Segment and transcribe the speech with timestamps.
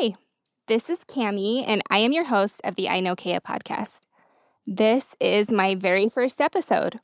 [0.00, 0.14] Hi,
[0.68, 3.98] this is Cami, and I am your host of the Ainokea podcast.
[4.64, 7.00] This is my very first episode,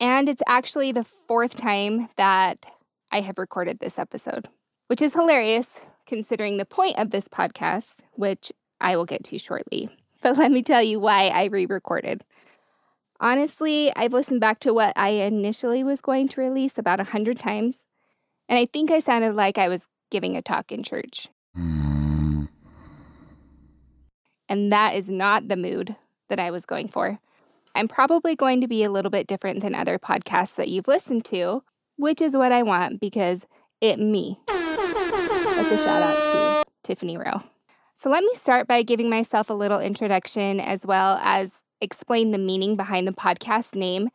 [0.00, 2.66] and it's actually the fourth time that
[3.12, 4.48] I have recorded this episode,
[4.88, 5.68] which is hilarious
[6.06, 9.90] considering the point of this podcast, which I will get to shortly.
[10.20, 12.24] But let me tell you why I re recorded.
[13.20, 17.38] Honestly, I've listened back to what I initially was going to release about a hundred
[17.38, 17.84] times,
[18.48, 21.28] and I think I sounded like I was giving a talk in church.
[21.54, 21.83] Hmm.
[24.48, 25.96] And that is not the mood
[26.28, 27.18] that I was going for.
[27.74, 31.24] I'm probably going to be a little bit different than other podcasts that you've listened
[31.26, 31.62] to,
[31.96, 33.46] which is what I want because
[33.80, 34.38] it me.
[34.46, 37.42] That's a shout out to Tiffany Rowe.
[37.96, 42.38] So let me start by giving myself a little introduction as well as explain the
[42.38, 44.10] meaning behind the podcast name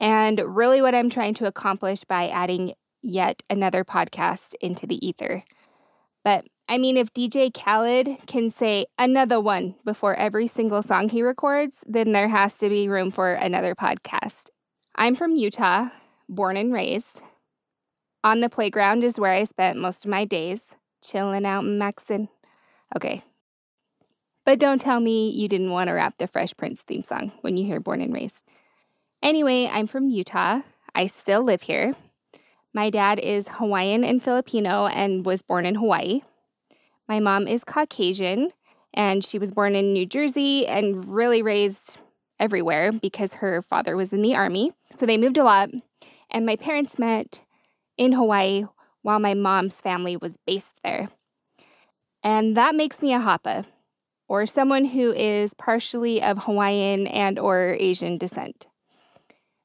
[0.00, 5.44] and really what I'm trying to accomplish by adding yet another podcast into the ether.
[6.24, 11.22] But I mean, if DJ Khaled can say another one before every single song he
[11.22, 14.50] records, then there has to be room for another podcast.
[14.94, 15.88] I'm from Utah,
[16.28, 17.22] born and raised.
[18.22, 22.28] On the playground is where I spent most of my days, chilling out and maxing.
[22.94, 23.22] Okay.
[24.44, 27.56] But don't tell me you didn't want to rap the Fresh Prince theme song when
[27.56, 28.44] you hear born and raised.
[29.22, 30.60] Anyway, I'm from Utah.
[30.94, 31.94] I still live here.
[32.74, 36.20] My dad is Hawaiian and Filipino and was born in Hawaii.
[37.08, 38.52] My mom is Caucasian
[38.92, 41.96] and she was born in New Jersey and really raised
[42.38, 44.72] everywhere because her father was in the army.
[44.98, 45.70] So they moved a lot.
[46.30, 47.40] And my parents met
[47.96, 48.64] in Hawaii
[49.02, 51.08] while my mom's family was based there.
[52.22, 53.64] And that makes me a Hapa,
[54.28, 58.66] or someone who is partially of Hawaiian and or Asian descent.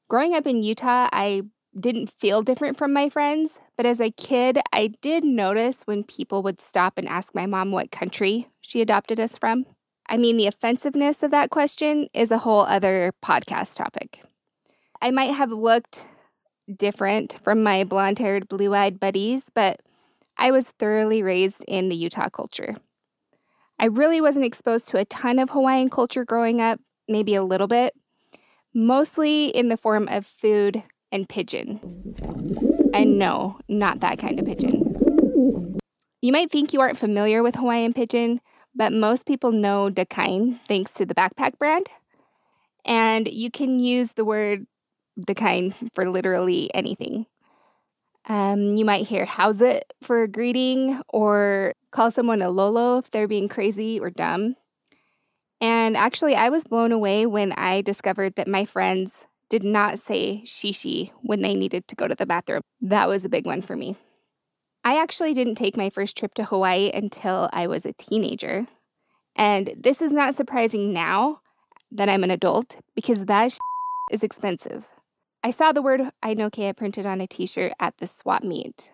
[0.08, 1.42] Growing up in Utah, I
[1.78, 6.42] didn't feel different from my friends, but as a kid, I did notice when people
[6.42, 9.66] would stop and ask my mom what country she adopted us from.
[10.08, 14.22] I mean, the offensiveness of that question is a whole other podcast topic.
[15.00, 16.04] I might have looked
[16.74, 19.80] different from my blonde haired, blue eyed buddies, but
[20.38, 22.76] I was thoroughly raised in the Utah culture.
[23.78, 27.66] I really wasn't exposed to a ton of Hawaiian culture growing up, maybe a little
[27.66, 27.94] bit,
[28.72, 30.82] mostly in the form of food
[31.14, 31.80] and pidgin.
[32.92, 35.78] And no, not that kind of pigeon.
[36.20, 38.40] You might think you aren't familiar with Hawaiian pidgin,
[38.74, 41.86] but most people know Dakine thanks to the backpack brand.
[42.84, 44.66] And you can use the word
[45.18, 47.26] Dakine for literally anything.
[48.26, 53.10] Um, you might hear how's it for a greeting or call someone a lolo if
[53.10, 54.56] they're being crazy or dumb.
[55.60, 60.42] And actually, I was blown away when I discovered that my friends did not say
[60.44, 62.60] shishi when they needed to go to the bathroom.
[62.80, 63.96] That was a big one for me.
[64.82, 68.66] I actually didn't take my first trip to Hawaii until I was a teenager.
[69.36, 71.40] And this is not surprising now
[71.92, 73.56] that I'm an adult because that
[74.10, 74.86] is expensive.
[75.44, 78.90] I saw the word Ainokea printed on a t shirt at the swap meet.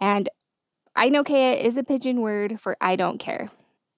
[0.00, 0.28] And
[0.96, 3.50] Ainokea is a pidgin word for I don't care.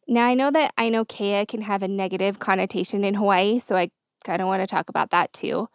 [0.06, 3.88] Now, I know that Ainokea can have a negative connotation in Hawaii, so I
[4.25, 5.69] kind of want to talk about that too.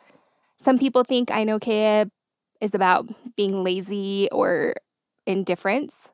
[0.63, 2.09] Some people think Ainokea
[2.61, 4.75] is about being lazy or
[5.27, 6.09] indifference,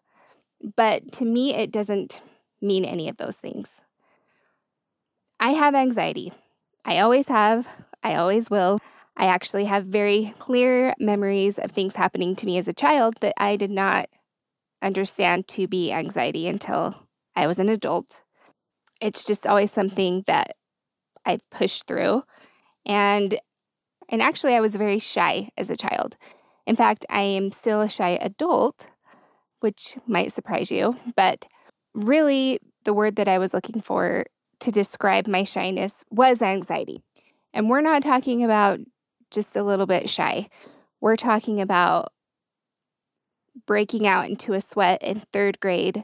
[0.75, 2.21] but to me, it doesn't
[2.59, 3.81] mean any of those things.
[5.39, 6.33] I have anxiety.
[6.83, 7.67] I always have.
[8.01, 8.79] I always will.
[9.15, 13.35] I actually have very clear memories of things happening to me as a child that
[13.37, 14.09] I did not
[14.81, 18.21] understand to be anxiety until I was an adult.
[18.99, 20.55] It's just always something that
[21.23, 22.23] I've pushed through.
[22.85, 23.39] And
[24.09, 26.17] and actually, I was very shy as a child.
[26.65, 28.87] In fact, I am still a shy adult,
[29.59, 30.97] which might surprise you.
[31.15, 31.45] But
[31.93, 34.25] really, the word that I was looking for
[34.59, 37.03] to describe my shyness was anxiety.
[37.53, 38.79] And we're not talking about
[39.31, 40.49] just a little bit shy,
[41.01, 42.11] we're talking about
[43.65, 46.03] breaking out into a sweat in third grade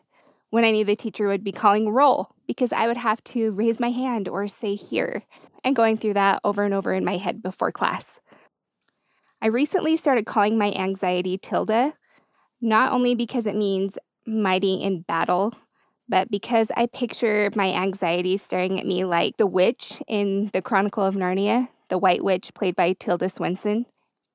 [0.52, 3.80] when I knew the teacher would be calling roll because I would have to raise
[3.80, 5.24] my hand or say here
[5.66, 8.20] and going through that over and over in my head before class.
[9.42, 11.94] I recently started calling my anxiety Tilda,
[12.62, 15.54] not only because it means mighty in battle,
[16.08, 21.04] but because I picture my anxiety staring at me like the witch in The Chronicle
[21.04, 23.88] of Narnia, the white witch played by Tilda Swinton,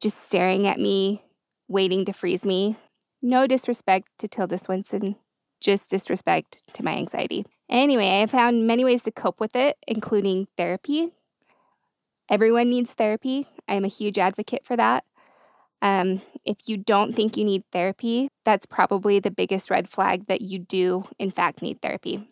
[0.03, 1.25] just staring at me,
[1.69, 2.77] waiting to freeze me.
[3.23, 5.17] No disrespect to Tilda Swinton,
[5.61, 7.45] just disrespect to my anxiety.
[7.69, 11.13] Anyway, I found many ways to cope with it, including therapy.
[12.31, 13.49] Everyone needs therapy.
[13.67, 15.05] I'm a huge advocate for that.
[15.83, 20.41] Um, if you don't think you need therapy, that's probably the biggest red flag that
[20.41, 22.29] you do, in fact, need therapy.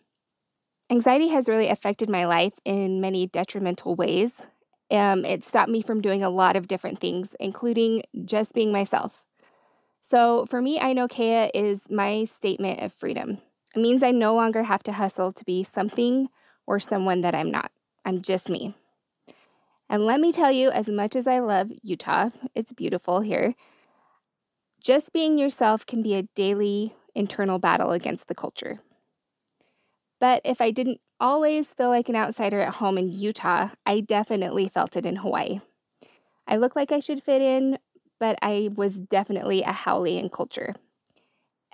[0.89, 4.31] Anxiety has really affected my life in many detrimental ways.
[4.89, 9.23] Um, it stopped me from doing a lot of different things, including just being myself.
[10.01, 13.39] So for me, Ainokea is my statement of freedom.
[13.75, 16.29] It means I no longer have to hustle to be something
[16.65, 17.71] or someone that I'm not.
[18.05, 18.75] I'm just me.
[19.89, 23.55] And let me tell you, as much as I love Utah, it's beautiful here,
[24.83, 28.79] just being yourself can be a daily internal battle against the culture.
[30.19, 34.69] But if I didn't always feel like an outsider at home in Utah, I definitely
[34.69, 35.59] felt it in Hawaii.
[36.47, 37.79] I look like I should fit in,
[38.19, 40.75] but I was definitely a haole in culture.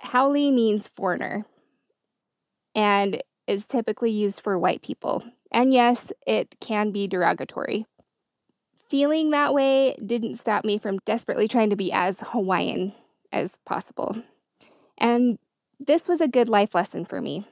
[0.00, 1.44] Haole means foreigner
[2.74, 5.22] and is typically used for white people.
[5.50, 7.86] And yes, it can be derogatory.
[8.88, 12.92] Feeling that way didn't stop me from desperately trying to be as Hawaiian
[13.32, 14.22] as possible.
[14.96, 15.38] And
[15.80, 17.46] this was a good life lesson for me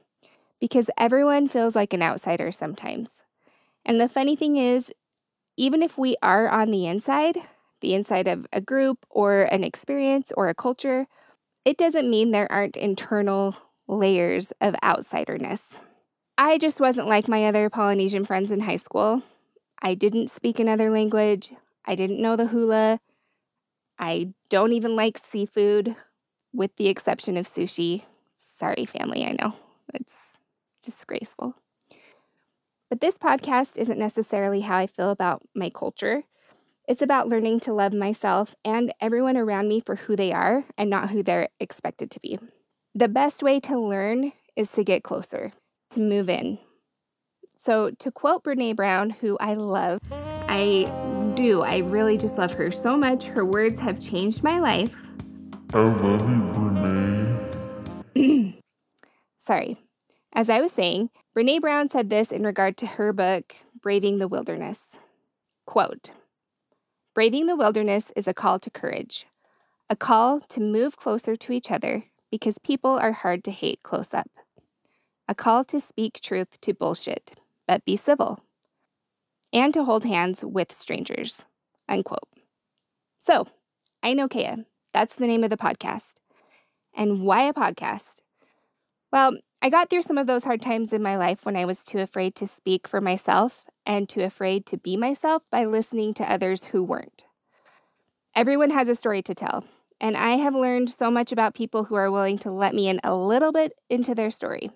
[0.59, 3.21] because everyone feels like an outsider sometimes.
[3.85, 4.91] And the funny thing is,
[5.57, 7.37] even if we are on the inside,
[7.81, 11.07] the inside of a group or an experience or a culture,
[11.65, 13.55] it doesn't mean there aren't internal
[13.87, 15.79] layers of outsiderness.
[16.37, 19.23] I just wasn't like my other Polynesian friends in high school.
[19.81, 21.51] I didn't speak another language.
[21.85, 22.99] I didn't know the hula.
[23.99, 25.95] I don't even like seafood,
[26.53, 28.03] with the exception of sushi.
[28.37, 29.53] Sorry, family, I know.
[29.93, 30.37] It's
[30.81, 31.55] disgraceful.
[32.89, 36.23] But this podcast isn't necessarily how I feel about my culture.
[36.87, 40.89] It's about learning to love myself and everyone around me for who they are and
[40.89, 42.37] not who they're expected to be.
[42.93, 45.51] The best way to learn is to get closer,
[45.91, 46.59] to move in.
[47.65, 50.85] So, to quote Brene Brown, who I love, I
[51.35, 53.23] do, I really just love her so much.
[53.23, 54.95] Her words have changed my life.
[55.73, 56.43] I love you,
[58.13, 58.61] Brene.
[59.39, 59.77] Sorry.
[60.31, 64.27] As I was saying, Brene Brown said this in regard to her book, Braving the
[64.27, 64.97] Wilderness.
[65.65, 66.11] Quote
[67.15, 69.25] Braving the wilderness is a call to courage,
[69.89, 74.13] a call to move closer to each other because people are hard to hate close
[74.13, 74.29] up,
[75.27, 78.43] a call to speak truth to bullshit, but be civil,
[79.53, 81.43] and to hold hands with strangers.
[81.87, 82.27] Unquote.
[83.19, 83.47] So,
[84.03, 84.65] Ainokea.
[84.93, 86.13] That's the name of the podcast.
[86.93, 88.21] And why a podcast?
[89.11, 91.83] Well, I got through some of those hard times in my life when I was
[91.83, 96.31] too afraid to speak for myself and too afraid to be myself by listening to
[96.31, 97.23] others who weren't.
[98.35, 99.63] Everyone has a story to tell,
[100.01, 102.99] and I have learned so much about people who are willing to let me in
[103.03, 104.69] a little bit into their story.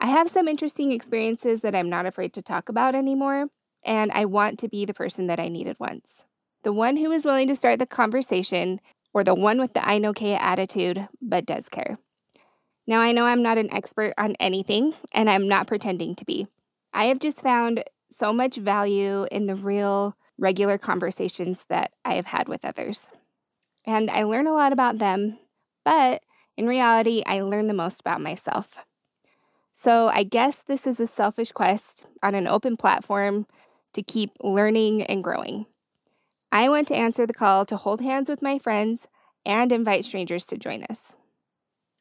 [0.00, 3.48] I have some interesting experiences that I'm not afraid to talk about anymore,
[3.84, 6.24] and I want to be the person that I needed once.
[6.62, 8.80] The one who is willing to start the conversation,
[9.12, 11.96] or the one with the I know attitude, but does care.
[12.86, 16.46] Now, I know I'm not an expert on anything, and I'm not pretending to be.
[16.92, 22.26] I have just found so much value in the real, regular conversations that I have
[22.26, 23.08] had with others.
[23.84, 25.38] And I learn a lot about them,
[25.84, 26.22] but
[26.56, 28.84] in reality, I learn the most about myself.
[29.80, 33.46] So I guess this is a selfish quest on an open platform
[33.92, 35.66] to keep learning and growing.
[36.50, 39.06] I want to answer the call to hold hands with my friends
[39.46, 41.14] and invite strangers to join us.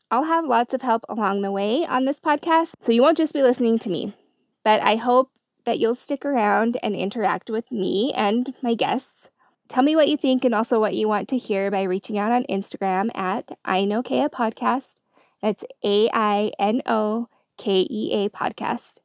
[0.09, 3.33] I'll have lots of help along the way on this podcast, so you won't just
[3.33, 4.15] be listening to me,
[4.63, 5.29] but I hope
[5.65, 9.29] that you'll stick around and interact with me and my guests.
[9.67, 12.31] Tell me what you think and also what you want to hear by reaching out
[12.31, 14.95] on Instagram at Ainokea Podcast.
[15.41, 18.97] That's A I N O K E A Podcast.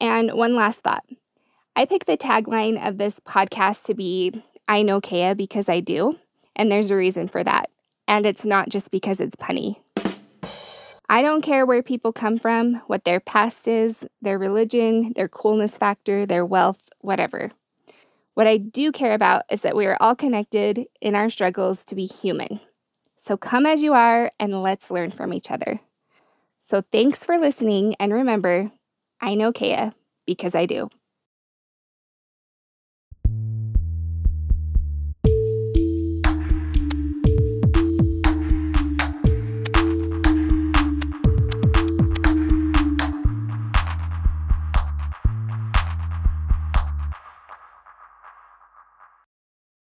[0.00, 1.04] And one last thought
[1.76, 6.18] I picked the tagline of this podcast to be Ainokea because I do.
[6.56, 7.70] And there's a reason for that.
[8.06, 9.76] And it's not just because it's punny.
[11.08, 15.76] I don't care where people come from, what their past is, their religion, their coolness
[15.76, 17.50] factor, their wealth, whatever.
[18.34, 21.94] What I do care about is that we are all connected in our struggles to
[21.94, 22.60] be human.
[23.20, 25.80] So come as you are and let's learn from each other.
[26.64, 27.94] So thanks for listening.
[28.00, 28.72] And remember,
[29.22, 29.94] Ainokea
[30.26, 30.88] because I do.